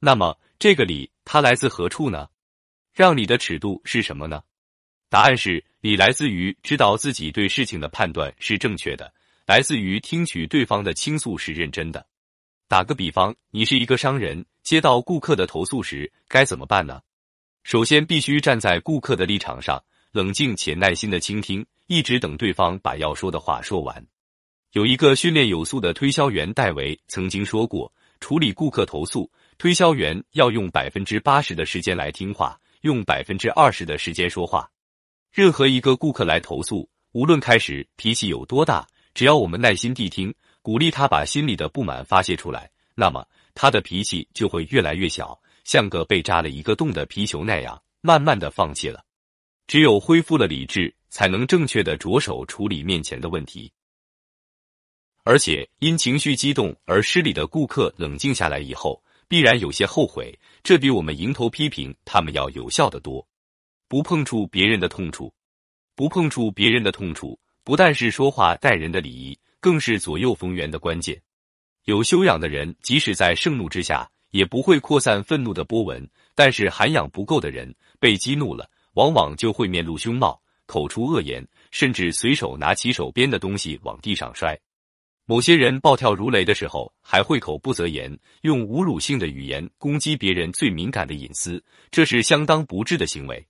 [0.00, 2.28] 那么这个理它来自何处呢？
[2.92, 4.42] 让你的尺度是什么呢？
[5.10, 9.12] 答案是理来自于知道自己对事情的判断是正确的，
[9.46, 12.06] 来自于听取对方的倾诉是认真的。
[12.66, 17.02] 打个比方，你是一个商人，接到顾客的投诉时该怎么办呢？
[17.62, 19.82] 首先，必须站在顾客的立场上，
[20.12, 24.06] 冷静且耐心的倾听，一直等对方把要说的话说完。
[24.72, 29.28] 有一个训练有素的推销员戴维曾经说过，处理顾客投诉，
[29.60, 34.66] 推销员要用百分之八十的时间来听话，用百分之二十的时间说话。
[35.30, 40.34] 任何一个顾客来投诉，无论开始脾气有多大，只要我们耐心地听。
[40.62, 43.22] 鼓励他把心里的不满发泄出来，那么
[43.54, 49.04] 他的脾气就会越来越小，像个被扎了一个洞的皮球那样，慢慢的放弃了。
[49.66, 53.70] 只有恢复了理智，才能正确的着手处理面前的问题。
[55.22, 63.24] 而且，因情绪激动而失礼的顾客，冷静下来以后，必然有些后悔，这比我们迎头批评他们要有效的多。
[63.86, 65.32] 不碰触别人的痛处，
[65.94, 69.38] 不碰触别人的痛处，不但是说话待人的礼仪。
[69.60, 71.20] 更是左右逢源的关键。
[71.84, 76.02] 有修养的人，即使在盛怒之下，也不会扩散愤怒的波纹；
[76.34, 84.58] 但是涵养不够的人，被激怒了，往往就会面露凶貌，口出恶言，甚至随手拿起手边的东西往地上摔。
[85.30, 93.46] 某些人暴跳如雷的时候，还会口不择言，用侮辱性的语言攻击别人最敏感的隐私，这是相当不智的行为。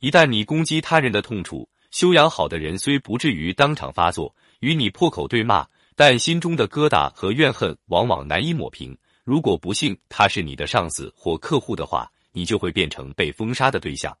[0.00, 4.34] 一旦你攻击他人的痛处，修养好的人虽不至于当场发作。
[4.58, 8.98] 与你破口对骂，但心中的疙瘩和怨恨往往难以抹平。
[9.22, 14.12] 如果不幸他是你的上司或客户的话，你就会变成被封杀的对象。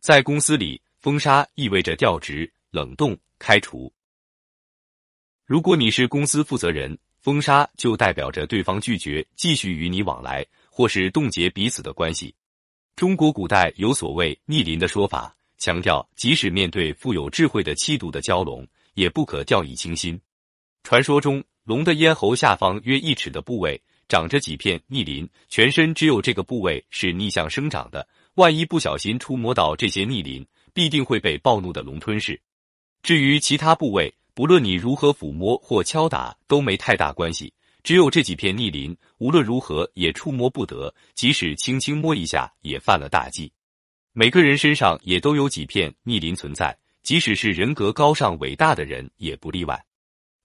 [0.00, 3.92] 在公司里，封杀意味着调职、冷冻、开除。
[5.52, 12.34] 如果你是公司负责人，封杀就代表着对方拒绝继续与你往来，或是冻结彼此的关系。
[12.96, 18.66] 中国古代有所谓逆鳞的说法，强调即使面对富有智慧的气度的蛟龙。
[18.94, 20.18] 也不可掉以轻心。
[20.84, 28.08] 传说中，龙的咽喉下方约一尺的部位长着几片逆鳞，全身只有这个部位是逆向生长的。
[28.36, 32.40] 万一不小心触摸到这些逆鳞，必定会被暴怒的龙吞噬。
[33.02, 37.52] 至于其他部位，不论你如何抚摸或敲打，都没太大关系。
[37.82, 43.52] 只有这几片逆鳞，无论如何也触摸不得，即使轻轻摸一下，也犯了大忌。
[44.12, 46.76] 每个人身上也都有几片逆鳞存在。
[47.02, 49.84] 即使是人格高尚伟大的人也不例外，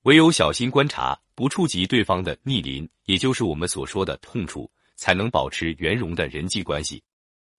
[0.02, 7.04] 唯有小心观察，不触及对方的逆鳞，也就是我们所说的痛处，才能保持圆融的人际关系。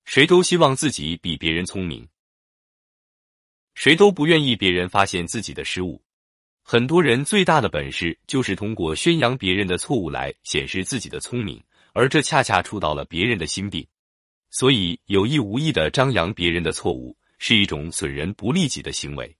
[0.04, 2.08] 谁都希望自己比别人聪明，
[3.74, 6.02] 谁都不愿意别人发现自己的失误。
[6.70, 11.58] 很多人最大的本事就是通过宣扬别人的错误来显示自己的聪明，
[11.94, 13.86] 而这恰恰触到了别人的心病。
[14.50, 17.16] 所以有意无意的张扬别人的错误。
[17.38, 19.34] 是一种损人不利己的行为。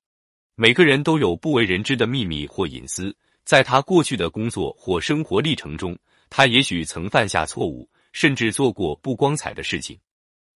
[0.54, 3.14] 每个人都有不为人知的秘密或隐私，
[3.44, 5.98] 在他过去的工作或生活历程中，
[6.30, 9.98] 他也许曾犯下错误，甚至做过不光彩的事情。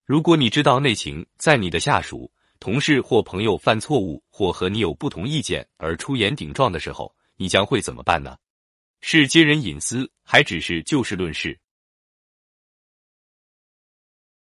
[0.06, 2.30] 如果你知道内情，在你的下属、
[2.62, 8.36] 同事或朋友犯错误或和你有不同意见而出言顶撞的时候，你将会怎么办呢？
[9.00, 11.58] 是揭人隐私，还只是就事论事？